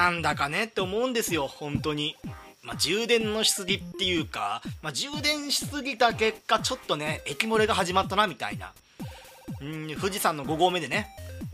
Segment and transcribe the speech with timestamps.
[0.00, 2.16] なんだかねって思うんですよ本当に。
[2.62, 8.72] まあ、充電のしすぎっていうか、まあ、充電しすぎた結果ちょっとね液漏れが始まったなみたいな。
[9.60, 11.08] うん富士山の5合目でね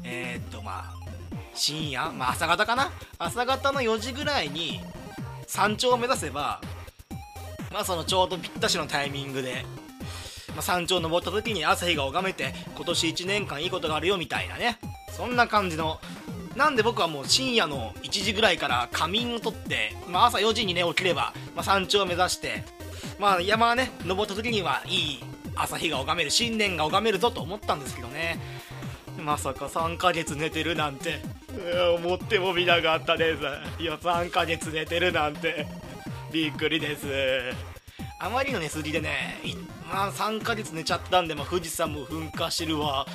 [0.04, 0.94] えー、っとまあ
[1.54, 2.92] 深夜、まあ、朝方かな？
[3.18, 4.80] 朝方の4時ぐらいに
[5.48, 6.60] 山頂を目指せば
[7.72, 9.64] まあそのちょうどぴったしのタイミングで、
[10.50, 14.78] まあ、山頂登った時に朝日が拝めて今年1年間いいことがあるよみたいなね。
[15.16, 15.98] そんな感じの
[16.56, 22.64] なんで僕はもう深夜の1時ぐらいから仮眠をとって、まあ、朝4時にね起きれば、まあ、山頂を目指して、
[23.18, 25.24] まあ、山はね登った時にはいい
[25.54, 28.38] 朝日が拝める新年が拝めるぞと思ったんですけどね。
[29.18, 31.22] まさか3ヶ月寝てるなんて
[31.98, 33.42] 思ってもみなかったです。
[33.82, 35.66] いや3ヶ月寝てるなんて
[36.32, 37.06] びっくりです。
[38.18, 39.40] あまりの寝すぎでね、
[39.90, 43.06] まあ、3ヶ月寝ちゃったんで、まあ、富士山も噴火してるわ。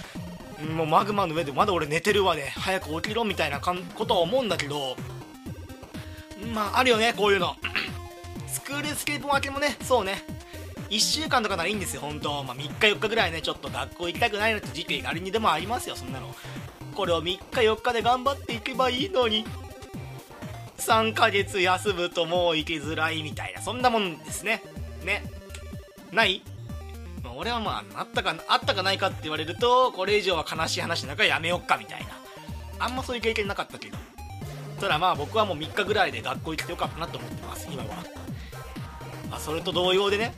[0.61, 2.53] もうマグマの上でまだ俺寝てるわね。
[2.55, 4.95] 早く起きろみたいなことは思うんだけど。
[6.53, 7.55] まああるよねこういうの。
[8.47, 10.23] スクールスケープ分けもねそうね。
[10.89, 12.43] 1週間とかならいいんですよ本当。
[12.43, 16.35] まあ3日4日ぐらいねちょっと学校行きたくないなって時期がありにでもありますよそんなの。
[16.95, 19.45] これを3日4日で頑張っていけばいいのに。
[20.77, 24.63] 3ヶ月休むともう行きづらいみたいなそんなもんですね。
[25.05, 25.23] ね。
[26.11, 26.41] ない？
[27.23, 32.07] まあ、俺はまああったかあったかないかって言われるとこれ以上は悲しい話なんかやめよっかみたいな。
[32.79, 33.97] あんまそういう経験なかったけど。
[34.79, 37.89] ただまあ僕はもう3日ぐらいで学校行ってよかったなと思ってます今は、
[39.29, 40.33] まあ、それと同様でね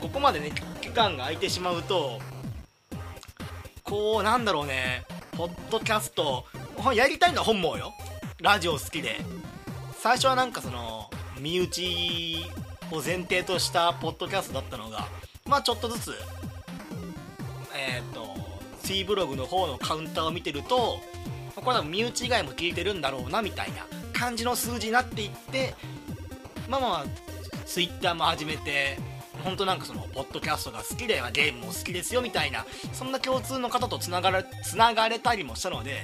[0.00, 2.20] ここまでね期間が空いてしまうと
[3.82, 6.44] こうなんだろうねポッドキャスト
[6.94, 7.92] やりたいのは本望よ。
[8.40, 9.16] ラジオ好きで。
[9.98, 12.44] 最初はなんかその身内
[12.92, 15.08] を前提としたポッドキャストだったのが
[15.46, 16.14] まあちょっとずつ
[17.76, 18.28] えっ、ー、と
[18.82, 21.00] C ブログの方のカウンターを見てると
[21.54, 25.74] これは身内以外も聞いてるんだろうなみたいな感じの数字になっていって
[26.68, 27.04] まあまあ
[27.64, 28.98] Twitter も始めて
[29.42, 36.02] 本当なんかそのポッドキャストが好きでゲームも好きですよみたいなそんな共通の方とつながれつながれたりもしたので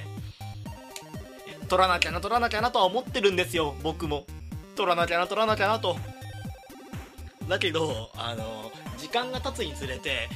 [1.69, 4.27] 取らなきゃな取らなきゃなとは思ってるんですよ僕も。
[4.77, 5.97] 取らなきゃな取らなきゃなと。
[7.49, 10.29] だけどあの時間が経つにつれて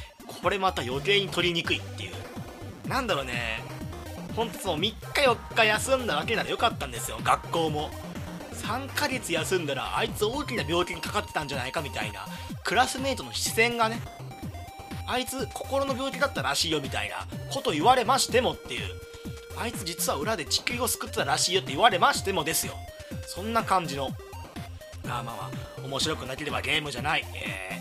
[0.43, 2.13] これまた余計に取りにくいっていう。
[2.89, 3.63] なんだろうね。
[4.35, 7.19] ほんとその3日4日休んだわけならよかったんですよ。
[7.23, 7.91] 学校も。
[8.53, 12.27] 3ヶ月休んだらあいつ大きな病気にかかってたんじゃないかみたいな。
[12.65, 14.01] クラスメートの視線がね。
[15.09, 17.27] あいつ心の病気だったらしいよみたいな。
[17.53, 18.81] こと言われましてもっていう。
[19.59, 22.75] あいつ実は裏で地球を救ってたらしいよって言われましてもですよ。
[23.27, 24.11] そんな感じの。
[25.07, 27.81] まあまあ面白くなければゲームじゃない、え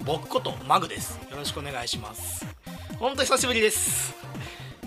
[0.00, 1.18] ー、僕ことマグです。
[1.30, 2.46] よろしくお願いします。
[2.98, 4.14] ほんと久しぶりです。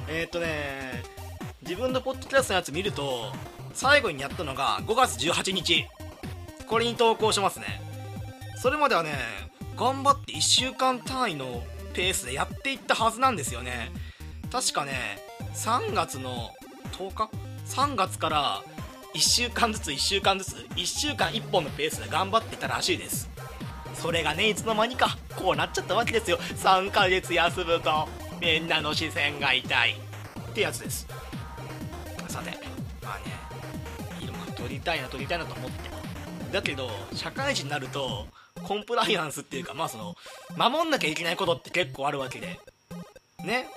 [0.07, 1.03] えー、っとね
[1.62, 3.31] 自分のポッドキャストのやつ見ると
[3.73, 5.85] 最後にやったのが5月18日。
[6.67, 7.81] これに投稿しますね。
[8.57, 9.13] それまではね
[9.78, 11.63] 頑張って1週間単位の
[11.94, 13.91] ペースでやっていったはずなんですよね。
[14.51, 15.19] 確かね
[15.53, 16.50] 3月の
[16.94, 17.29] 10日
[17.67, 18.63] ？3月から
[19.14, 23.30] 1週間ずつ1週間ずつ1週間1本のペースで頑張ってたらしいです。
[23.94, 26.38] それがねいつの間にかこうなっちゃったわけですよ。
[26.38, 28.08] 3ヶ月休むと
[28.40, 29.96] みんなの視線が痛い。
[30.50, 31.08] ってやつです。
[32.28, 32.52] さて
[33.02, 33.36] まあね
[34.22, 35.90] 色々撮りたいな撮りたいなと思って。
[36.52, 38.26] だけど社会人になると
[38.64, 40.16] コンプライアンスっていうかまあその
[40.58, 42.59] 守んなきゃいけないことって結構あるわけで。
[43.44, 43.68] ね。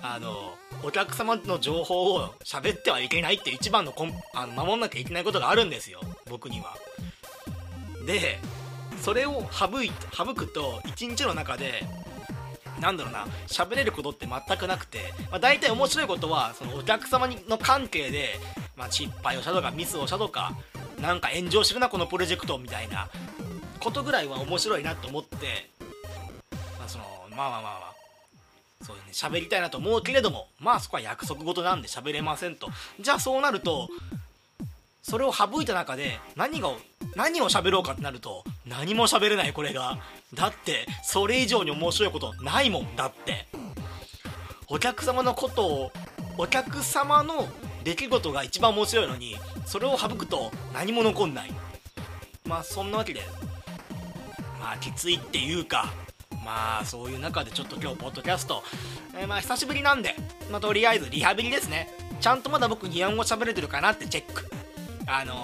[0.00, 6.00] あのお客様の情報を喋ってはいけないって一番のコンあの守んなきゃいけないことがあるんですよ。
[6.30, 6.76] 僕には。
[8.06, 8.38] で
[9.00, 11.84] それを省い省くと1日の中で
[12.80, 18.36] なんだろうな喋れることって全くなくて、まあ、大体面白いことはそのお客様の関係で、
[18.76, 20.56] まあ、失敗をしたとかミスをしたとか
[21.00, 23.08] なんか炎上してるなこのプロジェクトみたいな
[23.80, 25.36] ことぐらいは面白いなと思って、
[26.78, 27.04] まあ、その
[27.36, 27.97] まあまあまあまあ
[28.82, 32.68] そうね喋りたいなと思うけれどもまあそこは約束事なんで喋れませんと。
[33.00, 33.88] じゃあそうなると
[35.02, 36.70] それを省いた中で何が
[37.16, 39.98] 何を喋ろうかってなると何も喋れないこれが。
[40.34, 42.96] だってそれ以上に面白いことないもん。
[42.96, 43.46] だって。
[44.70, 45.92] お客様のことを
[46.36, 47.48] お客様の
[47.84, 49.34] 出来事が一番面白いのに
[49.64, 51.50] それを省くと何も残んない。
[52.44, 53.22] まあそんなわけで。
[54.60, 55.90] まあきついっていうか
[56.48, 58.62] まあそういう中でちょっと今日ポッドキャスト、
[59.14, 60.14] えー、まあ久しぶりなんで、
[60.50, 61.90] まあ、とりあえずリハビリですね。
[62.20, 64.48] ちゃんとまだ僕日本語喋れてるかなってチェック。
[65.06, 65.34] あの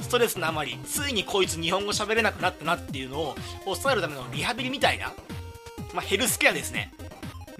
[0.00, 5.12] ー、ストレスのあまりついにこいつ日本語喋れなくなったなっていうのを抑えるためのリハビリみたいな、
[5.94, 6.92] まあ、ヘルスケアですね。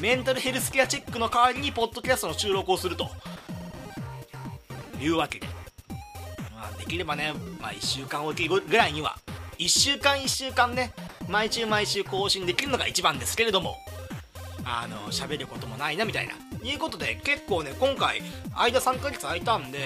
[0.01, 3.09] メンタルヘルスケアチェックの代わりにポッドキャストの収録をすると。
[5.01, 5.47] いうわけで。
[6.53, 9.17] まあ、できればね、まあ、1週間おきぐらいには。
[9.59, 10.93] 1週間1週間ね
[11.31, 13.77] 毎週毎週更新できるのが一番ですけれども
[14.65, 16.35] あの喋ることもないなみたいな。
[16.63, 18.21] いうことで結構ね今回
[18.55, 19.79] 間3ヶ月空いたんで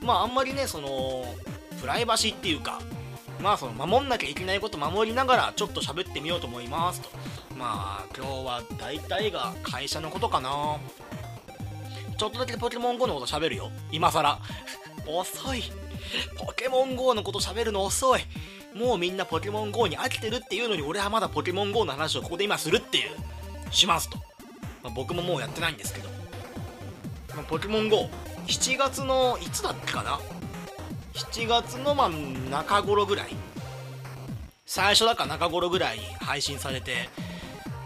[0.00, 1.26] まああんまりねその
[1.80, 2.80] プライバシーっていうか
[3.42, 7.10] まあその守んなきゃいけないこと守りながらちょっと喋ってみようと思いますと。
[7.58, 10.78] まあ今日は大体が会社のことかな。
[12.16, 13.70] ちょっとだけポケモン GO のこと喋るよ。
[13.92, 14.38] 今更。
[15.06, 15.62] 遅い。
[16.38, 18.22] ポケモン GO のこと喋るの遅い。
[18.74, 24.18] もうみんなポケモン GO に飽きてるっていうのに俺はまだポケモン GO の話をここで今するっていうしますと、
[24.82, 26.08] まあ、僕ももうやってないんですけど、
[27.34, 30.18] まあ、ポケモン GO7 月のいつだっけかな
[31.14, 32.10] ？7月のまあ
[32.50, 33.28] 中頃ぐらい。
[34.66, 37.08] 最初だから中頃ぐらいに配信されて。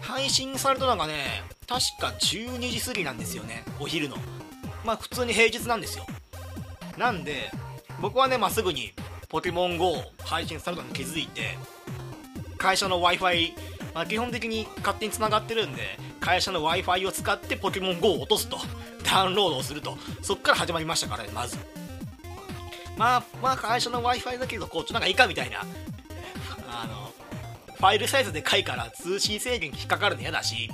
[0.01, 4.17] 配信されたのがね確か12時過ぎなんですよねお昼の。
[4.83, 6.05] まあ普通に平日なんですよ。
[6.97, 7.51] なんで
[8.01, 8.91] 僕はねまあすぐに
[9.29, 11.55] ポケモン GO 配信されたのに気づいて
[12.57, 13.53] 会社の w i f i
[13.93, 18.57] ま、基本的に勝手につながってるんで会社の w i f i を使ってポケモン GO を落とすと。
[19.03, 19.97] ダウンロードをすると。
[20.21, 21.57] そっから始まりましたからねまず。
[22.97, 25.61] まあまあ会社の w i f i だけどこっちなんかいいかみたいな。
[26.71, 27.11] あの
[27.77, 30.69] ファイルサイズでかいから通信制限引っかかるの嫌だし。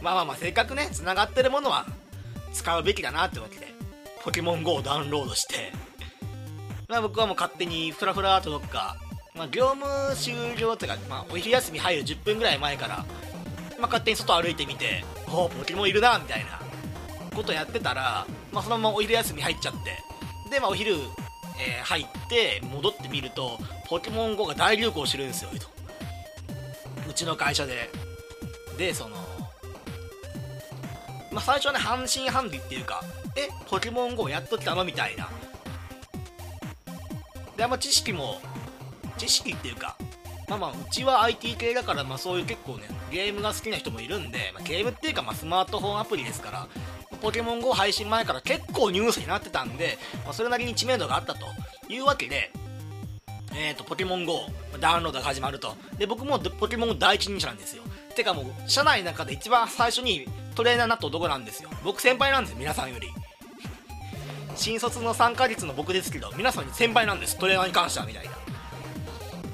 [0.00, 1.86] まあまあまあせっかくねつながってるものは
[2.52, 3.74] 使うべきだなってわけで
[4.22, 5.85] ポケモン GO をダウンロードして。
[6.88, 8.96] まあ僕はもう勝手にフラフラとどっか
[9.34, 9.84] まあ、業務
[10.16, 13.04] 終了っていうか、まあ、お昼休み入る10分ぐらい前から、
[13.78, 16.58] まあ、勝手に外歩いてみておおポケモンいるなみたいな
[17.34, 23.58] ことやってたら、まあ、そのままお昼休み入っちゃってで、まあ、お昼、えー、入って戻ってみると
[23.88, 25.50] ポケモン GO が大流行してるんですよ
[27.08, 27.90] うちの会社で。
[28.76, 29.16] でその
[31.32, 33.02] まあ、最初はね半信半疑っていうか
[33.36, 34.84] えポケモン GO やっときたの？
[34.84, 35.28] みたいな。
[37.56, 38.40] であんま知識も
[39.18, 39.96] 知識っていうか
[40.48, 46.68] まあまあうちは IT 系だからまあそういう結構ねゲームが好きな人もいるんで、まあ、ゲームっていうかまあスマートフォンアプリですから
[47.20, 51.46] ポケモン GO 配信前から結構ニュースになってたんで、まあ、それなりに知名度があったと
[51.88, 52.52] いうわけで
[53.58, 54.40] えーと、ポケモン GO
[54.80, 55.74] ダウンロードが始まると。
[55.96, 57.82] で僕もポケモン第一人者なんですよ。
[58.14, 61.70] てかもう社内の中で一番最初にトレーナーになった男なんですよ。
[61.82, 63.08] 僕先輩なんですよ皆さんより。
[64.56, 67.38] 新卒の3ヶ月の僕ですけど皆さんに先輩なんです。
[67.38, 68.32] トレーナーに関してはみたいな。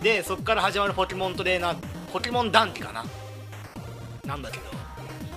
[0.03, 1.77] でそこから始まるポケモントレーナー
[2.13, 3.05] ポケモンダンテかな。
[4.25, 4.65] なんだけど。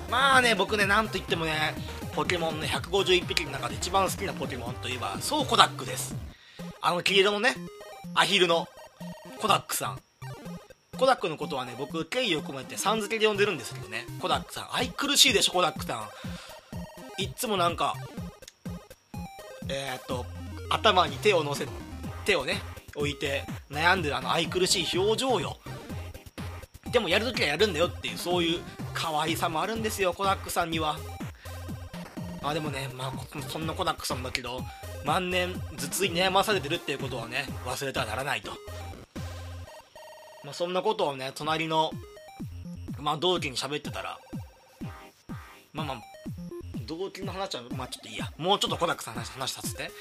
[0.09, 1.75] まあね僕ねなんといってもね
[2.15, 6.15] ポケモンの151匹の中で一番好きなポケモンといえばそうコダックです。
[6.81, 7.55] あの黄色のね
[8.13, 8.67] アヒルの
[9.39, 9.99] コダックさん。
[10.97, 14.75] コダックのことはね僕敬意を込めてさん付けで呼んでるんですけどねコダックさん。
[14.75, 15.95] 愛くるしいでしょコダックさ
[17.17, 17.21] ん。
[17.21, 17.95] いっつもなんか
[19.69, 20.25] えー、っと
[20.69, 21.67] 頭に手を乗せ
[22.25, 22.61] 手をね
[22.95, 25.57] 置いて悩んでるあの愛くるしい表情よ。
[26.91, 28.61] でもやるときはやるんだよっていうそういう
[28.93, 30.97] 可愛さもあるんですよコダックさんには。
[32.41, 34.61] あでもねまあそんなコダックさんだけど
[35.03, 38.51] 万年頭痛に悩まされてるっていうことはね忘れてはならないと。
[40.43, 41.91] まあそんなことをね隣の
[42.97, 44.17] まあ同期に喋ってたら
[45.73, 46.01] まあまあ
[46.85, 48.31] 同期の話はまあちょっといいや。
[48.37, 49.91] もうちょっとコダックさんの話させて。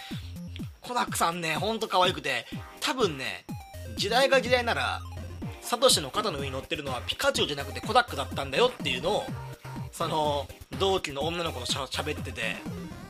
[0.81, 2.45] コダックさんねほんと可愛くて
[2.81, 3.47] 多分ね
[3.97, 5.00] 時代が時代なら
[5.62, 9.25] サトシの肩の上に乗ってるのはピカチュウじゃなくてコダックだったんだよっていうのを
[9.93, 10.47] その
[10.79, 12.57] 同期の女の子としゃべってて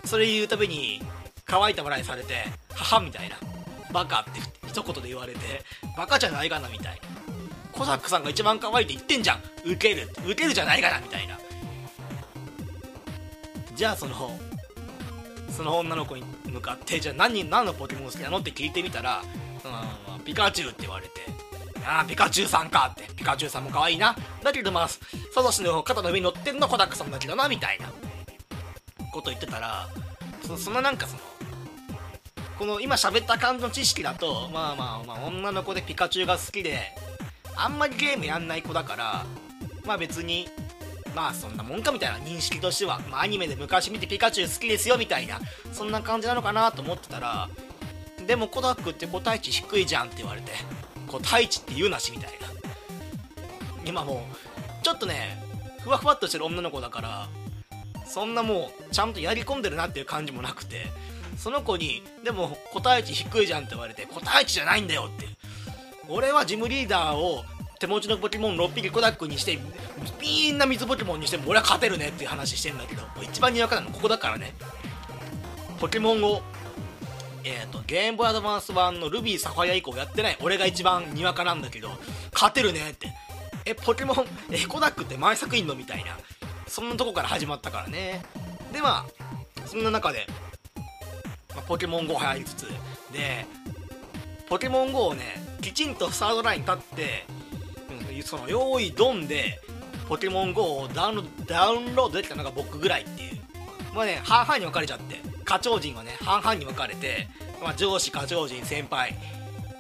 [0.04, 1.02] それ言うたびに
[1.46, 3.36] 乾いた笑いされて「母」みたいな
[3.92, 5.40] 「バカ」って一言で言われて
[5.96, 7.24] 「バカじゃないかな」みたいな。
[7.72, 9.42] コダックさんが一番可愛いって言ってんじゃん。
[9.64, 10.08] ウケる。
[10.28, 11.36] ウケるじゃないかなみたいな。
[13.74, 14.38] じゃあその
[15.50, 19.22] その女の子に向かってじゃあ何何のポケモン好きなのって聞いてみたら、
[20.16, 21.12] うん、ピカチュウって言われて
[21.86, 25.00] ああピカチュウさんかってピカチュウさんも可愛いなだけどまあサ
[25.36, 27.92] トシの肩の上に乗ってんのコダックさんだけどなみたいな
[29.12, 29.88] こと言ってたら
[30.42, 31.20] そそのなんかその
[32.58, 36.78] この今喋った感じの知識だとまあまあまあ女の子でピカチュウが好きで
[37.56, 39.26] あんまりゲームやんない子だから
[39.84, 40.48] まあ別に
[41.14, 45.40] まあそんなもんかみたいな認識としては、まあ、アニメで昔見てピカチュウ好きですよみたいな
[45.72, 47.48] そんな感じなのかなと思ってたら
[48.26, 50.52] でもコダックって個体値低いじゃんって言われて
[51.06, 52.48] 個体値って言うなしみたいな。
[53.86, 54.26] 今も
[54.80, 55.38] うちょっとね
[55.82, 57.28] ふわふわっとしてる女の子だから
[58.06, 60.86] そんなもうちゃんとやり込んでるなっていう感じもなくて
[61.36, 65.26] その子にでも個体値低いじゃんって言われて個体値じゃないんだよって。
[66.08, 67.44] 俺はジムリーダーを
[67.84, 69.58] 手持ちのポケモン6匹コダックにして
[70.18, 74.54] みんな水ポケモンにしても俺は勝てるねっていう話してんだけど一番にわかるのここだからね
[75.78, 76.40] ポケモンを
[77.46, 81.90] えーと、ゲームボーイアドバンス版のルビーサファイア以降やってない俺が一番にわかなんだけど
[82.32, 83.12] 勝てるねって
[83.66, 84.16] えポケモン
[84.50, 86.16] えコダックって前作いんのみたいな
[86.66, 88.22] そんなとこから始まったからね
[88.72, 90.26] でまあそんな中で、
[91.54, 92.62] まあ、ポケモン GO 入りつつ
[93.12, 93.44] で
[94.48, 97.24] ポケモン GO をねきちんとスタートライン立って、
[98.24, 99.60] その用意ドンで
[100.08, 103.38] ポケモン GO をダウンダウンロードできたのが僕ぐらいっていう。
[103.94, 105.34] まあね半々に分かれちゃって。
[105.44, 107.28] 課長陣はね半々に分かれて、
[107.62, 109.14] まあ、上司課長陣先輩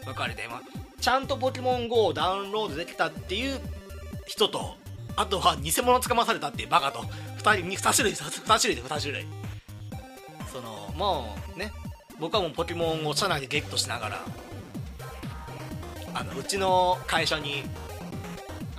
[0.04, 0.62] 分かれて、まあ、
[1.00, 3.58] ちゃんとポケモン GO をダウンロードできたっていう
[4.26, 4.76] 人と
[5.16, 7.00] あとは偽物つかまされたっていうバカと
[7.38, 9.26] 2人に2種類2種類で2種類。
[10.52, 11.72] そのもうね
[12.20, 14.20] 僕はもうポケモンを社内でゲットしながら
[16.14, 17.64] あのうちの会社に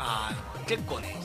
[0.05, 0.31] あ
[0.67, 1.15] 結構ね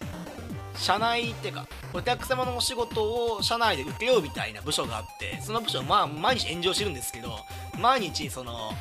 [0.75, 7.37] 社内っていうかお客様のお仕事を社内で受けようみたいな部署があってその部署まあ毎日炎上してるんですけど
[7.78, 8.72] 毎日その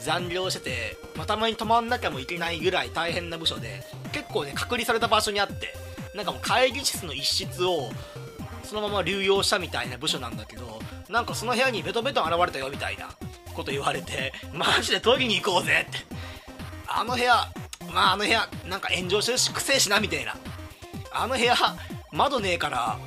[0.00, 5.74] 残業してて、ま、たまに泊まんなきゃもいけないぐらい大変な部署で結構ね隔離された場所にあって
[6.14, 7.88] なんかもう会議室の一室を
[8.64, 13.08] そのまま流用したみたいな部署なんだけどなんかその部屋にベトベト現れたよみたいな
[13.54, 15.98] こと言われてマジで取りに行こうぜって
[16.94, 17.48] あの部屋
[17.92, 20.36] まああの部屋なんか炎上してるしくせえしなみたいな。
[21.14, 21.54] あの部屋
[22.12, 23.02] 窓ねえからあの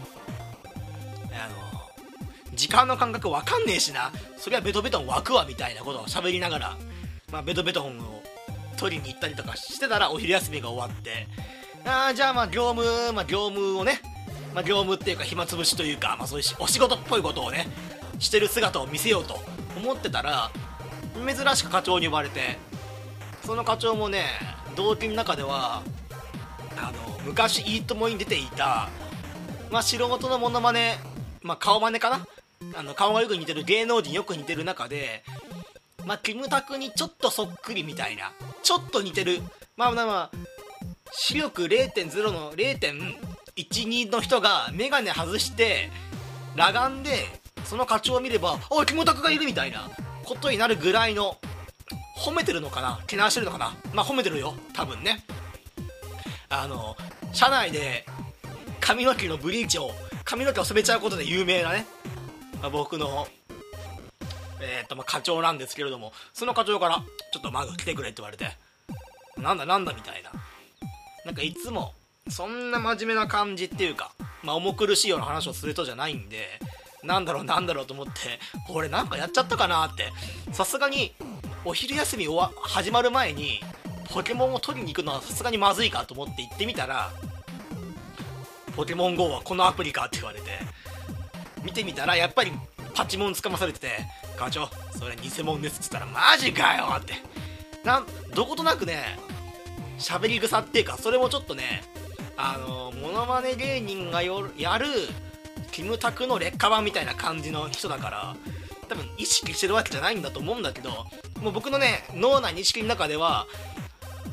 [2.53, 4.11] 時間の感覚わかんねえしな。
[4.37, 6.77] そりゃベトベトン湧くわみたいなことを喋りながら、
[7.31, 8.21] まあ、ベトベトンを
[8.77, 11.27] 取りに行ったりとかしてたらお昼休みが終わって。
[11.87, 14.01] あじゃあまあ業務、まあ、業務をね、
[14.53, 17.67] まあ、業務っていうか暇つぶしというか、まあ、そういうお仕事っぽいことをね
[18.17, 19.39] してる姿を見せようと
[19.77, 20.49] 思ってたら
[21.15, 22.57] 珍しく課長に呼ばれて
[23.45, 24.23] その課長もね
[24.75, 25.83] 同期の中では
[26.77, 28.89] あの昔「いいとも!」に出ていた、
[29.71, 30.97] まあ、素人のモノマネ、
[31.41, 32.27] まあ、顔真似かな？
[32.75, 35.23] あの顔がよく似てる芸能人よく似てる中で、
[36.05, 38.31] まあ、キムタクにちょっとそっくりみたいな
[38.63, 39.41] ちょっと似てる
[39.77, 40.37] まあまあまあ
[41.11, 45.91] 視力0.0の0.12の人が眼鏡外して
[46.57, 47.25] 裸眼で
[47.63, 49.89] その課長を見れば「おいキムタクがいる」みたいな
[50.23, 51.37] ことになるぐらいの
[52.17, 52.99] 褒めてるのかな？
[53.07, 53.75] けなしてるのかな？
[53.93, 54.55] まあ褒めてるよ。
[54.73, 55.23] 多分ね。
[56.49, 56.95] あの
[57.33, 58.05] 社内で
[58.79, 59.91] 髪の毛のブリーチを
[60.23, 61.85] 髪の毛を染めちゃうことで有名なね、
[62.61, 63.27] まあ、僕の
[64.61, 67.03] えー、っとまあ課長なんですけれどもその課長から
[67.33, 68.55] 「ちょっとマグ来てくれ」って言われて
[69.37, 70.31] 「なんだなんだ」みたいな。
[71.25, 71.93] なんかいつも
[72.29, 74.11] そんな真面目な感じっていうか、
[74.43, 76.59] まあ、重苦しいような話をする人じゃないんで
[77.03, 78.11] なんだろうなんだろうと思って
[78.69, 80.11] 俺なんかやっちゃったかなって
[80.51, 81.15] さすがに
[81.67, 82.27] お昼休み
[82.61, 83.59] 始まる前に
[84.13, 87.11] ポケモンを取りに行くのはさすがにまずいかと思って行ってみたら
[88.75, 90.45] ポケモン GO はこのアプリかって言われて
[91.63, 92.51] 見てみたらやっぱり
[92.93, 93.87] パチモンつかまされてて
[94.37, 97.15] 「課長それ偽物です」っつったら「マジかよ!」って
[97.83, 98.05] なん
[98.35, 99.17] どことなくね
[99.97, 101.83] 喋り草っていうかそれもちょっとね
[102.37, 104.37] あのモノマネ芸人がや
[104.77, 104.85] る
[105.71, 108.35] キムタクの劣化版みたいな感じの人だから
[108.85, 110.89] 多分意識してるわけじゃないんだと思うんだけど
[111.41, 113.45] もう僕のね脳内認識の中では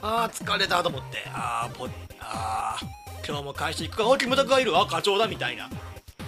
[0.01, 1.89] あー疲れたと思ってあーぽ
[2.21, 5.71] あー今日も会社行くかあキムタクがいるあ課長だみたいな。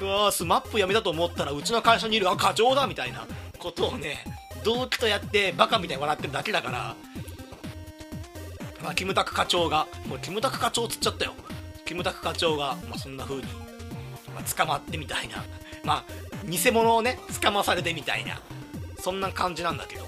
[0.01, 3.27] うわースマップ辞めたと思ったらうちの会社にいるあ課長だみたいな。
[3.59, 4.25] ことをね
[4.63, 6.97] 同期とやってバカみたいに笑ってるだけだから。
[8.83, 11.33] まあ、キムタク課長がもうキムタク課長つっちゃったよ。
[11.87, 13.43] キムタク課長が、まあ、そんな風に、
[14.35, 15.43] まあ、捕まってみたいな。
[15.85, 16.05] まあ
[16.49, 18.41] 偽物をね捕まされてみたいな
[18.99, 20.05] そんな感じなんだけど。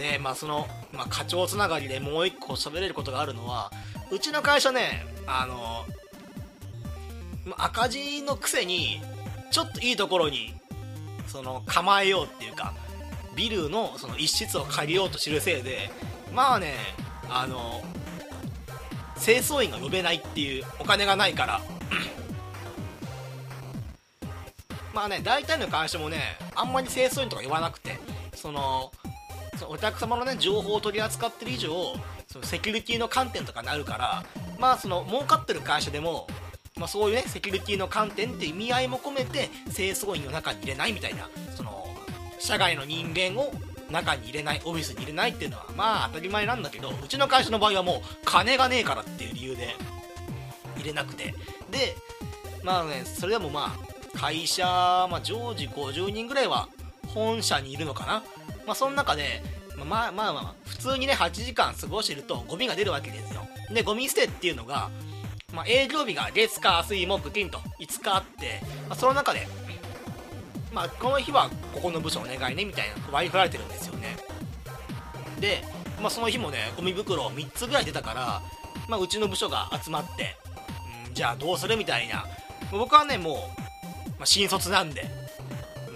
[0.00, 3.70] でまあその、まあ、課長つながりでもう一個喋れることがあるのは
[4.10, 5.84] うちの会社ねあの
[7.58, 9.02] 赤字のくせに
[9.50, 10.54] ちょっといいところに
[11.26, 12.72] その構えようっていうか
[13.36, 15.90] ビルのその一室を借りようとしてるせいで
[16.34, 16.74] まあね
[17.28, 17.82] あの
[19.22, 21.60] 清掃員が呼べないっていうお金がないから
[25.00, 27.98] まあね大体の会社もねあんまり清掃員とか呼ばなくて
[28.34, 28.92] その
[29.66, 31.70] お客様のね情報を取り扱ってる以上
[32.30, 34.24] そのセキュリティの観点とかになるから
[34.58, 36.26] まあその儲かってる会社でも、
[36.76, 41.88] まあ、そういうねセキュリティの観点って意味合いも込めて清掃員の中に入れないみたいなその
[42.38, 43.54] 社外の人間を
[43.90, 49.74] 中に入れないオフィスに入れないっていうのはまあ当たり前なんだけどうちの会社の場合はもう金がねえからっていう理由で
[50.76, 51.34] 入れなくて。
[51.70, 51.96] で
[52.62, 54.64] まあねそれでもまあ会社、
[55.10, 56.68] まあ、常時50人ぐらいは
[57.08, 58.22] 本社にいるのかな。
[58.66, 59.42] まあその中で
[59.76, 63.46] まあまあまあ普通にね8時間過ごしてるとゴミが出るわけですよ。
[63.72, 64.90] でゴミ捨てっていうのが、
[65.52, 69.46] まあ、営業日が月火水木金と5日あって、まあ、その中で
[70.72, 74.16] まあ、この日はここの部署お願いねみたいな割り振られてるんですよね。
[75.40, 75.64] で、
[76.00, 78.42] まあ、その日もねゴミ袋3つぐらい出たから、
[78.88, 80.36] まあ、うちの部署が集まって、
[81.08, 81.76] うん、じゃあどうする？
[81.76, 82.24] みたいな。
[82.70, 83.59] 僕はねもう、
[84.20, 85.04] まあ、新卒なんで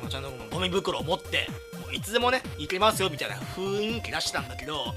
[0.00, 1.46] もうちゃんとゴミ袋を持って
[1.78, 4.94] もういつでもね行けますよみたいな雰囲気出してたんだけど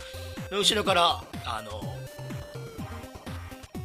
[0.50, 1.70] 後ろからあの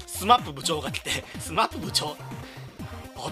[0.07, 2.17] スマップ部長が来てスマップ部長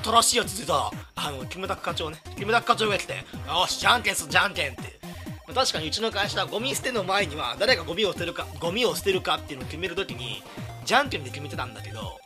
[0.02, 0.90] 新しいやつ出た。
[1.16, 2.18] あのキムタク課長ね。
[2.36, 5.00] キムタク課長が来てよしじゃんけんすじゃんけんって。
[5.52, 10.44] 確かにうちの会社はゴミ捨ての前には誰がゴミを捨てるかゴミを捨てるかっていうのを決めるときに
[10.84, 12.18] じゃんけんで決めてたんだけど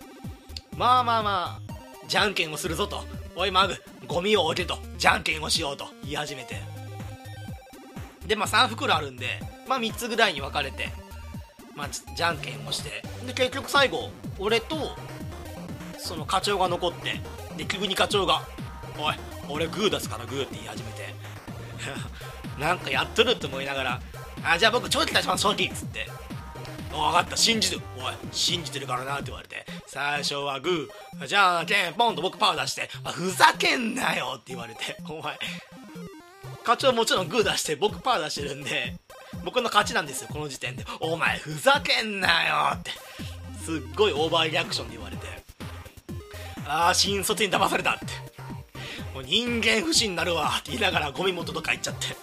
[0.77, 1.75] まあまあまあ
[2.07, 3.03] じゃんけんをするぞと。
[3.37, 3.75] おいマグ
[4.07, 4.79] ゴミを置けと。
[4.97, 5.89] じゃんけんをしようと。
[6.03, 6.57] 言い始めて。
[8.27, 10.89] でまあ3袋あるんでまあ3つぐらいに分かれて
[11.77, 13.03] まあじゃんけんをして。
[13.27, 14.77] で結局最後俺と
[15.99, 17.21] その課長が残って
[17.57, 18.43] で急に課長が
[18.99, 19.15] 「おい
[19.49, 21.15] 俺グー出すからグー」って言い始めて。
[22.59, 24.01] なんかやっとるって思いながら
[24.45, 26.09] 「あじゃあ僕チョキ出しますチョキ」っつって
[26.95, 27.37] 「分かった。
[27.37, 27.83] 信じてる。
[27.99, 29.67] おい信じてるからな」って言われて。
[29.87, 31.27] 最初はグー。
[31.27, 34.97] じゃあけんポンと僕パー出して「ふざけんなよ」って言われて。
[35.09, 35.39] お前。
[36.65, 38.97] 課長もちろんグー出して僕パー出してるんで。
[39.45, 42.93] 僕の勝ちなんですよこの時点で「お前ふざけんなよ」って。
[43.65, 45.27] すっごいオーバーリアクションで言われて。
[46.67, 48.07] ああ新卒に騙されたって。
[49.13, 52.17] もう人間不信になるわって言いながらゴミ元とか行っちゃって。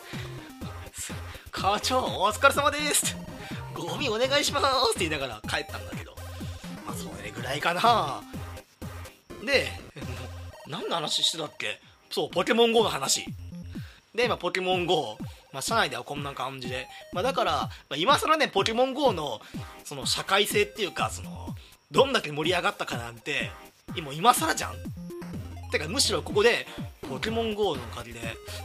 [1.52, 3.31] 課長お疲れ様ですって。
[3.88, 6.16] ゴミお願いしますって言いながら帰ったんだけど。
[6.86, 8.22] まあそれぐらいかな。
[9.46, 9.72] で
[10.68, 11.80] 何の話してたっけ？
[12.10, 13.26] そうポケモン GO の話。
[14.14, 15.18] で、まあ、ポケモン GO、
[15.54, 19.42] まあ、社内ではこんな感じで、まあ、だから、まあ、今更ねポケモン GO の
[19.86, 21.56] その社会性っていうかその
[21.92, 23.52] どんだけ盛り上がったかなんて
[23.96, 24.76] 今今更じゃん。
[25.72, 26.68] てかむしろここで
[27.12, 28.20] ポケモン GO のおかげで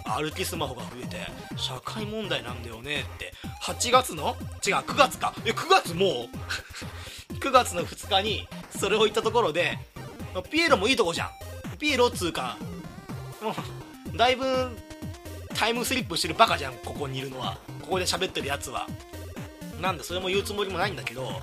[0.05, 1.17] 歩きスマホが増えて
[1.57, 3.33] 社会問題なんだよねって。
[3.65, 4.37] 8月の？
[4.65, 5.35] 違う9月か。
[5.45, 7.35] え9月もう？
[7.35, 8.47] 9月の2日に
[8.79, 9.77] それを言ったところで
[10.49, 11.31] ピエロもいいとこじゃん。
[11.77, 12.57] ピエロっつうか
[14.15, 14.47] だいぶ
[15.55, 17.59] タイムスリップしてるバカじゃんここにいるのは。
[17.83, 18.87] ここで喋ってるやつは。
[19.81, 21.43] なんでそれも言うつもりもないんだけど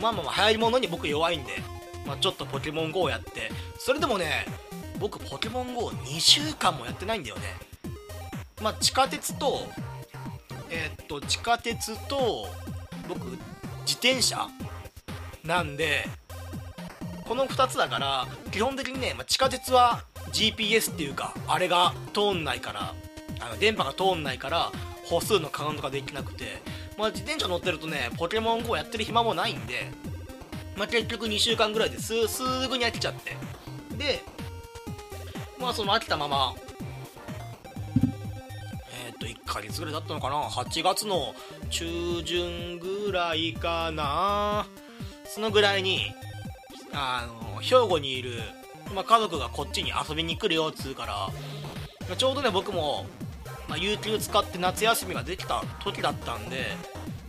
[0.00, 1.62] まあまあまあ流行り物に僕弱いんで
[2.06, 3.50] まあ、ちょっとポケモン GO やって。
[3.78, 4.46] それでもね
[4.98, 7.42] 僕ポケモン GO2 週間もやってないんだよね。
[8.62, 9.66] まあ地下鉄と
[10.70, 12.48] えー、っと地下鉄と
[13.08, 13.26] 僕
[13.86, 14.48] 自転車
[15.44, 16.06] なんで
[17.26, 22.94] この2つだから基本的にね、まあ、地下鉄は GPS っていうかあれが通んないから
[23.40, 24.72] あの電波が通んないから
[25.04, 26.62] 歩数のカウントができなくて、
[26.96, 29.90] まあ、自転車乗ってるとねポケモン GO やってる暇もないんで
[30.76, 33.36] まあ、結局2週間ぐらいですすぐに飽きちゃって。
[33.96, 34.22] で
[35.64, 36.54] まあその飽きたまま。
[39.06, 40.42] えっ、と1ヶ月ぐらいだったのかな。
[40.42, 41.34] 8月の
[41.70, 44.66] 中旬ぐらいかな。
[45.24, 46.12] そのぐらいに
[46.92, 48.40] あの兵庫にいる、
[48.94, 51.12] まあ、家族がこっちに遊びに来るよっつうから、
[52.08, 53.06] まあ、ちょうどね僕も、
[53.66, 56.66] まあ、有給使って夏休みができた時だったんで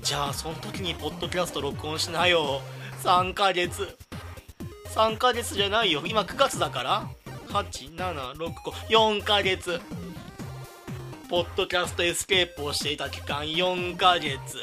[0.01, 2.61] じゃあその時にポッドキャスト録音しなよ。
[3.01, 3.97] 3ヶ月。
[4.93, 6.03] 3ヶ月じゃないよ。
[6.05, 7.09] 今9月だから。
[7.47, 9.79] 8764ヶ月。
[11.29, 14.59] ポッドキャストエスケープをしていた期間4ヶ月。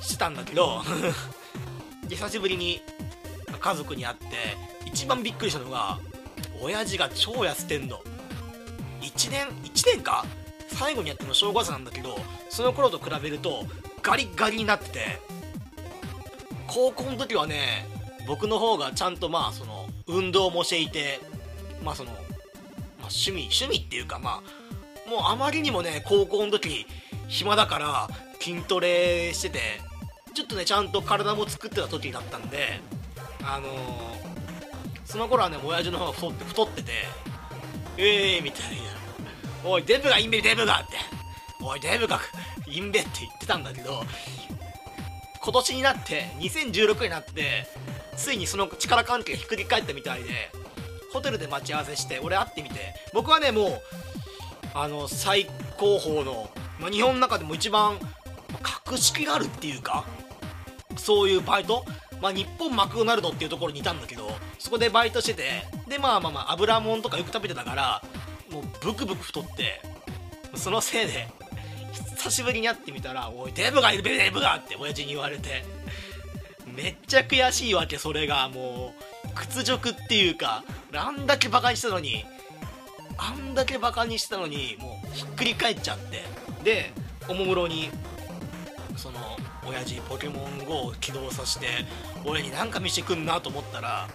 [0.00, 0.82] したんだけど
[2.08, 2.80] 久しぶりに
[3.58, 4.26] 家族に会って
[4.84, 5.98] 一番びっくりしたのが
[6.60, 8.00] 親父が超痩せてんの。
[9.00, 10.24] 1年1年か？
[10.68, 13.64] 最後にやってるの正月なんだけどその頃と比べると
[14.02, 15.30] ガリガリになってて。
[16.72, 17.84] 高校の時はね
[18.28, 21.20] 僕の方がちゃんとまあその運動もしていて
[21.84, 22.22] まあその、まあ、
[23.02, 24.42] 趣味趣味っていうかま
[25.06, 26.86] あもうあまりにもね高校の時
[27.28, 28.08] 暇だから
[28.40, 29.58] 筋トレしてて
[30.34, 32.80] ちょっとねちゃんと体も作ってた時だったんで
[33.42, 33.70] あのー、
[35.04, 36.92] その頃はね親父の方が太って太ってて
[37.98, 38.62] ええー、みたい
[39.62, 40.96] な「おいデブがいんべデブが」って
[41.60, 42.20] 「おいデブが
[42.66, 44.04] いんべ」って言ってたんだけど
[45.42, 47.66] 今年になって2016になって
[48.16, 50.50] ついにその力関係ひっくり返ったみたいで
[51.12, 53.72] ホテルで待ち合わせして俺会ってみて僕はねもう
[54.74, 55.46] あの最
[55.76, 57.98] 高峰の、ま、日本の中でも一番
[58.62, 60.04] 格式があるっていうか
[60.96, 61.84] そういうバイト
[62.20, 68.02] まあ、日本マクドナルドっていうところにいたんだけどそこでバイトしててでまあまあまあ油もんとかよく食べてたから
[68.52, 69.80] もうブクブク太って
[70.54, 71.28] そのせいで
[72.16, 75.64] 久しぶりに会ってみたら「おいデブがいるデブが!」って親父に言われて
[76.74, 78.48] めっちゃ悔しいわけそれが。
[78.48, 82.24] もう屈辱っていうかあんだけバカにしたのに
[83.16, 86.24] あんだけバカにしたのにもうひっくり返っちゃって。
[86.64, 86.92] で
[87.28, 87.90] おもむろに
[88.96, 89.18] その
[89.66, 91.66] 親父ポケモン GO を起動させて
[92.24, 94.08] 俺に何か見せてくんなと思ったら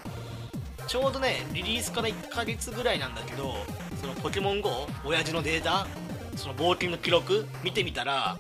[0.88, 3.56] ちょうどねリリースから1ヶ月ぐらいなんだけど
[4.00, 5.88] そのポケモン GO 親父のデータ
[6.36, 8.38] その冒険の記録見てみたら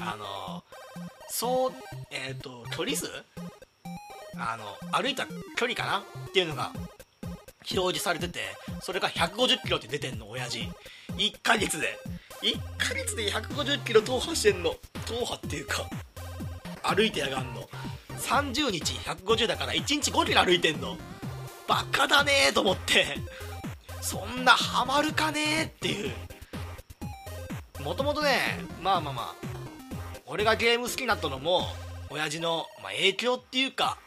[0.00, 0.64] あの
[1.28, 1.72] そう
[2.12, 3.06] えっ、ー、と距離数？
[4.36, 5.98] あの歩いた距離かな？
[6.28, 6.70] っていうのが
[7.70, 8.40] 表示されてて
[8.82, 10.68] それが150キロって出てんの親父。
[11.16, 11.98] 1ヶ月で。
[12.42, 14.74] 1ヶ月で150キロ踏破してんの。
[15.06, 15.88] 踏破っていうか
[16.82, 17.68] 歩いてやがんの。
[18.18, 20.96] 30日150だから1日5キロ歩いてんの。
[21.68, 23.06] バカだねーと思って。
[24.00, 26.12] そんなハマるかねーっていう。
[27.82, 28.38] もともとね
[28.80, 29.34] まあまあまあ
[30.26, 31.66] 俺がゲーム好きになったのも
[32.12, 33.98] 親父の、まあ、影響っていうか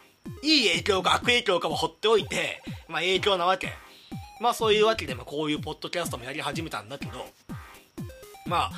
[0.42, 3.72] いい影響か悪影響かも放っておいて、まあ、影響なわけ。
[4.40, 7.12] まあそういうわけで、まあ、こういうポッドキャストもやり始めたんだけど
[8.46, 8.70] まあ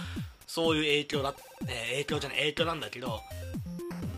[0.47, 3.21] そういう影響だ、えー、影響じゃない影響なんだけど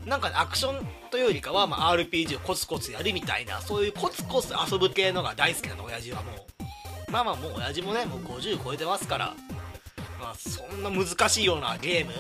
[0.07, 6.51] なんか、ね、アクションというよりかは、まあ、RPG をコツコツやるみたいなそういうコツコツ遊ぶ系のが大好きなの親父はもう。
[7.11, 9.35] まあまあもう親父もねもう50超えてますから
[10.21, 12.13] まあそんな難しいようなゲーム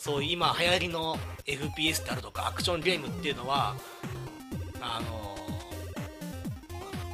[0.00, 3.76] そういう今流行りの FPS であるとかアクションゲームっていうのは
[4.80, 5.36] あの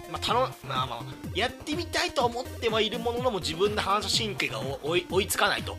[0.09, 1.03] ー、まあ、たのまあまあ
[1.35, 5.77] やってみたいと思ってはいるもののも自分の反射神経が追いつかないと。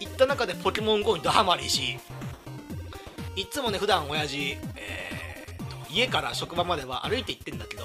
[0.00, 1.98] いった中でポケモン GO にドハマりし
[3.36, 7.84] いつもね普段親父、えー、家から職場までは歩いて行ってんだけど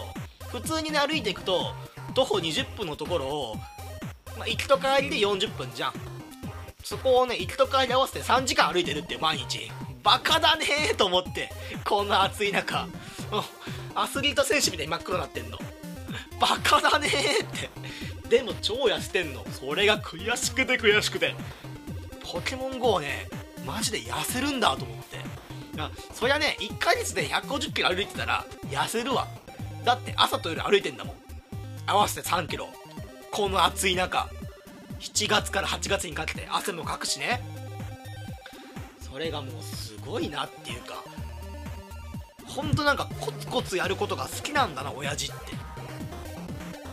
[0.50, 1.74] 普通にね歩いていくと
[2.14, 3.56] 徒歩20分のところを、
[4.38, 6.15] まあ、行きと帰りで40分じゃん。
[6.86, 9.72] そこをね行きと帰り合わせて3時間歩いてるって毎日。
[10.04, 11.50] バカだねーと思って
[11.84, 12.88] こんな暑い中。
[13.96, 15.58] アスリート選手みたいに真っ黒になってんの。
[16.40, 17.48] バカだねーっ
[18.22, 18.30] て。
[18.30, 19.44] でも超痩せてんの。
[19.52, 21.34] それが悔しくて悔しくて。
[22.24, 23.28] ポケモン GO ね
[23.66, 25.18] マジで痩せるんだと思って。
[26.14, 29.28] そりゃね1ヶ月で150キロ歩いてたら痩せるわ。
[29.84, 31.16] だって朝と夜歩いてんだもん。
[31.88, 32.68] 合わせて3キロ。
[33.32, 34.30] この暑い中。
[35.00, 37.42] 7月から8月にかけて汗もかくしね。
[39.00, 41.02] それがもうすごいなっていうか
[42.46, 45.56] ほんとなんかコツコツやることが好きなんだな親父って。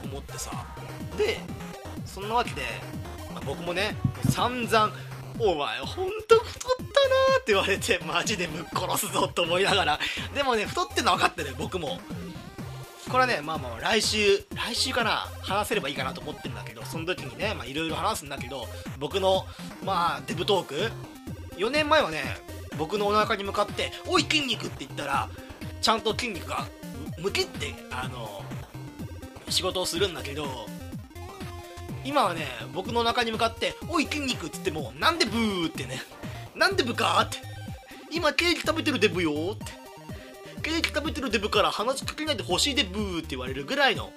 [0.05, 0.51] 思ってさ。
[1.17, 1.38] で
[2.05, 2.62] そんなわけで、
[3.33, 3.97] まあ、僕もね
[4.31, 4.93] 散々
[5.38, 6.87] お前ほんと太ったな
[7.41, 9.99] って言われてマジでぶっ殺すぞと思いながら。
[10.35, 11.99] でもね太ってんの分かってる僕も。
[13.09, 18.67] これはねまあまあ来週来週かな話せればいいかなと思ってるんだけどその時にねいろいろ話すんだけど
[18.99, 19.45] 僕の
[19.85, 20.93] まあデブトーク
[21.57, 22.23] 4年前はね
[22.79, 25.29] 僕のお腹に向かって「おい筋肉!」って言ったら
[25.81, 26.67] ちゃんと筋肉が
[27.19, 28.43] むけってあの
[29.49, 30.67] 仕事をするんだけど
[32.05, 36.03] 今はね僕の中に向かって「おい筋肉!」っつっても「なんでブー!」ってね
[36.55, 37.38] 「なんでブか?」って
[38.11, 39.82] 「今ケーキ食べてるデブよ」って
[40.62, 44.11] ケーキ食べてるデブから話しかけないでほしいでブーって言われるぐらいの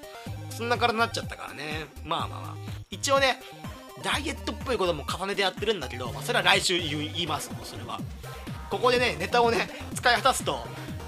[0.50, 1.88] そんな体になっちゃったからね。
[2.06, 2.56] まあまあまあ。
[2.90, 3.42] 一応ね
[4.04, 8.00] ダイエットっぽいことも重ねてやってるんだけど、まあ、それは来週言いますもうそれは。
[8.70, 10.60] ここでねネタをね使い果たすと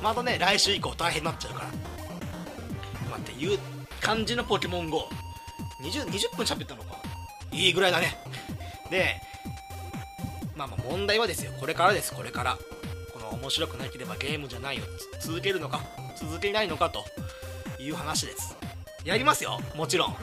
[0.04, 1.68] またね来週以降大変になっちゃうから。
[3.10, 3.58] まあっていう
[4.02, 6.98] 感じのポケモン GO20, 20分喋ったのか。
[7.52, 8.18] いいぐらいだね。
[8.90, 9.16] で
[10.56, 11.52] まあまあ問題はですよ。
[11.60, 12.58] これからですこれから。
[13.32, 14.84] の面白くなければゲームじゃないよ。
[15.20, 15.82] 続けるのか
[16.16, 17.04] 続けないのかと
[17.82, 18.56] いう話です。
[19.04, 19.60] やりますよ。
[19.76, 20.16] もちろん。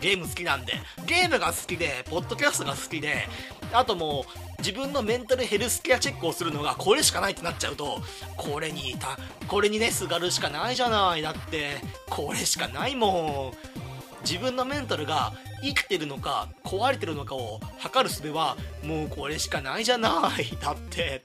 [0.00, 0.74] ゲーム好きなんで。
[1.06, 3.26] ゲームが好きでポッドキャストが好きで
[3.72, 8.00] あともう自分のメンタルヘルスケアチェックをするのがこれしかないってなっちゃうと
[8.36, 11.22] これにいたこれにねすがるしかないじゃない。
[11.22, 13.78] だってこれしかないもん。
[14.22, 15.32] 自分のメンタルが
[15.62, 20.56] 生きてるのか壊れてるのかを測る術はもうこれしかないじゃない。
[20.60, 21.22] だって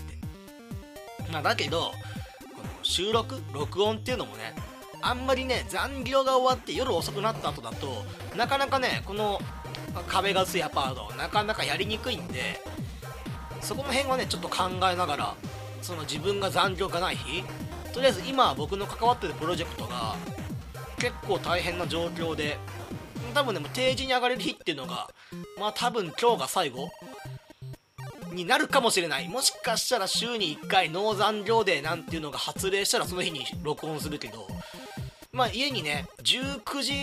[1.31, 1.91] まあだけど
[2.55, 4.55] この収録録音っていうのもね
[5.01, 8.03] あんまりね残業が終わって夜遅くなった後だと
[8.37, 9.39] なかなかねこの
[10.07, 12.61] 壁が薄いアパートなかなかやりにくいんで
[13.61, 15.35] そこの辺はねちょっと考えながら
[15.81, 17.43] その自分が残業がない日
[17.93, 20.15] とりあえず今僕の関わってるプロジェクトが
[20.97, 22.57] 結構大変な状況で
[23.33, 25.09] 多分ねもう定時に上がれる日っていうのが
[25.59, 26.89] まあ多分今日が最後。
[28.33, 29.27] になるかもしれない。
[29.27, 34.47] もしかしたら週に1回農残業デーなんていうのが発令したらその日に録音するけど。
[35.31, 36.93] まあ家にね19時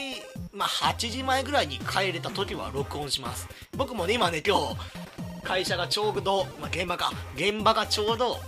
[0.52, 3.48] まあ8時前ぐらいに帰れた時は録音します。
[3.76, 4.76] 僕もね今ね今日
[5.42, 7.12] 会社がちょうど、まあ、現場か。
[7.34, 8.38] 現場がちょうど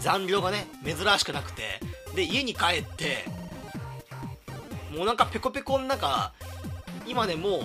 [0.00, 1.80] 残業がね珍しくなくて。
[2.14, 3.26] で家に帰って
[4.96, 6.32] もうなんかペコペコの中
[7.06, 7.60] 今ねも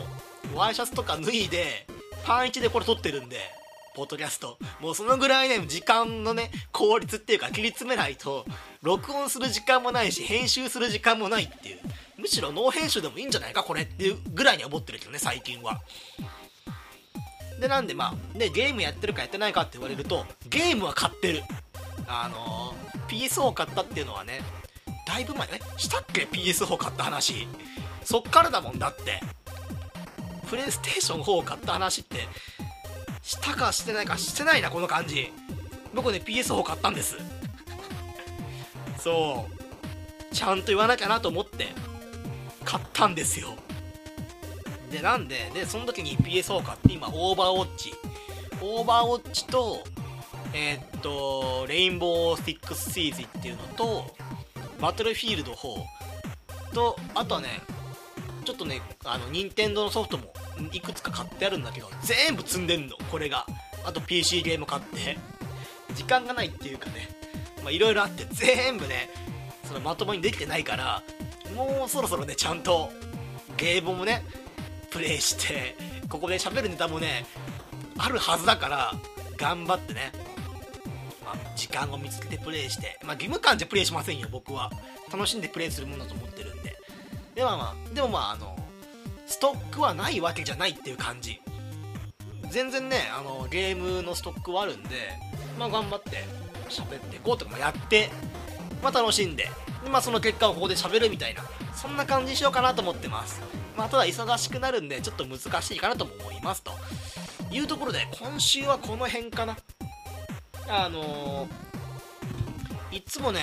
[0.54, 1.88] うワイシャツとか脱いで
[2.26, 3.61] パン1でこれ撮ってるんで。
[3.94, 4.58] ポッドキャスト。
[4.80, 8.46] もうそのぐらいね時間のね効率っていうか切り詰めないと
[8.82, 11.80] 録音する時間もないし編集する時間もないっていう。
[12.18, 15.82] むしろノー編集でもいいんじゃないかこれっていうぐらいに思ってるけどね最近は。
[17.60, 21.44] でなんでまあでゲームやってるかやってないかって言われるとゲームは買ってる。
[22.08, 24.42] あのー、PS4 買ったっていうのはね
[25.06, 25.60] だいぶ前ね。
[25.78, 27.48] したっけ PS4 買った話。
[28.04, 29.20] そっからだもんだって。
[30.52, 32.28] プレイステーション4を買った話って
[33.22, 35.32] したかしてないかしてないなこの感じ。
[35.94, 37.18] 僕ね PS4 買ったんです。
[38.98, 39.48] そ
[40.32, 40.36] う。
[40.36, 41.70] ちゃんと言わなきゃなと思って
[42.64, 43.56] 買ったんですよ。
[44.92, 47.94] でなんででその時に PS4 買って今オーバーウォッチ。
[48.62, 49.84] オーバーウォッチと
[50.54, 54.16] えー、っとレインボースティックスシーズっていうのと
[54.80, 55.84] バトルフィールド4
[56.74, 57.62] とあとはね
[58.44, 60.34] ちょっとねあの任天堂のソフトも
[60.71, 63.45] いくつか買ってあるんだけど全部積んでんのこれが。
[63.84, 65.17] あと PC ゲーム買って。
[65.95, 67.21] 時間がないっていうかね。
[67.69, 69.10] いろいろあって全部ね
[69.65, 71.04] そのまともにできてないから
[71.56, 72.89] もうそろそろねちゃんと
[73.58, 74.24] ゲームもね
[74.89, 75.76] プレイして
[76.10, 77.26] ここで喋るネタもね
[77.97, 78.93] あるはずだから
[79.38, 80.12] 頑張ってね、
[81.24, 83.00] まあ、時間を見つけてプレイして。
[83.04, 84.71] まあ義務感じゃプレイしませんよ僕は。
[85.12, 86.76] 楽しんでプレイするものだと思ってるんで。
[87.36, 88.56] でまあまあでもまああの
[89.32, 91.41] ストックはないわけじゃないっていう感じ。
[92.52, 94.89] 全然ねあのゲームのストックはあるんで
[95.58, 96.26] まあ頑張って
[96.67, 98.10] 喋っていこうとかもやって
[98.84, 99.48] まあ楽しんで
[99.84, 103.41] で、まあ、その結果をここで喋るみたいなそんな感じにしようかなと思ってます。
[103.78, 106.62] まあただ忙しくなるんでちょっと難しいかなとも思います。
[106.62, 106.74] と
[107.52, 109.58] いうところで今週はこの辺かな。
[110.67, 113.41] あのー、いつもね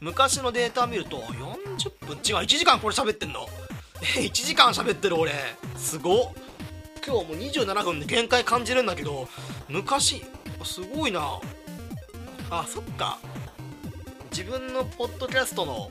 [0.00, 3.46] 昔のデータ見ると40分違う1時間これ喋ってんの。
[4.16, 5.32] 1時間喋ってる俺。
[5.76, 6.32] すごっ。
[7.06, 9.26] 今日もう27分で限界感じるんだけど
[9.68, 10.22] 昔
[10.64, 11.40] すごいな。
[12.50, 13.18] あそっか。
[14.30, 15.90] 自分のポッドキャストの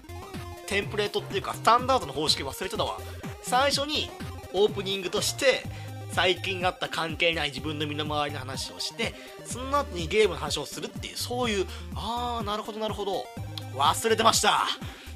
[0.68, 2.98] テンプレートっていうかスタンダードの方式忘れてたわ。
[3.42, 4.10] 最初に
[4.54, 5.64] オープニングとして
[6.12, 9.14] 最近あった関係ない自分の身の回りの話をして
[9.46, 13.26] その後にゲームの話をするっていうそういうああなるほどなるほど。
[13.76, 14.66] 忘れてました。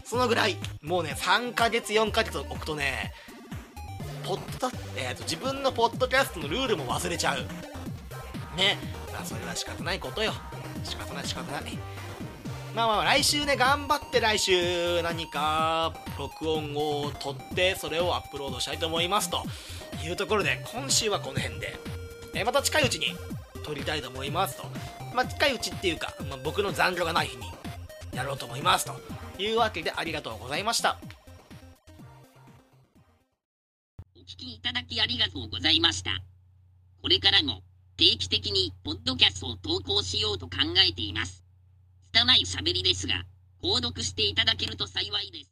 [0.03, 3.13] そのぐらいもうね3ヶ月4ヶ月置くとね
[4.23, 7.39] ポッドえーと、自分のポッドキャストのルールも忘れちゃう。
[8.55, 8.77] ね。
[9.11, 10.31] まあそれは仕方ないことよ。
[10.83, 11.77] 仕方ない仕方ない。
[12.73, 19.29] まあまあ来週ね頑張って来週何か録音を撮ってそれをアップロードしたいと思います。
[19.29, 19.43] と
[20.05, 21.77] いうところで今週はこの辺で、
[22.33, 23.07] えー、また近いうちに
[23.65, 24.55] 撮りたいと思います。
[24.55, 24.63] と。
[25.13, 27.43] まあ近いうちっていうか、まあ、僕の残量がない日に
[28.13, 28.85] やろうと思います。
[28.85, 28.95] と。
[29.39, 30.97] いうわけでありがとうございました。
[34.15, 36.11] お聞きいただきありがとうございました。
[37.01, 37.61] これからも
[37.97, 41.43] 定期的にポッドキャストを投稿しようと考えています。
[42.13, 43.25] 拙い喋りですが
[43.61, 45.51] 購読していただけると幸いです。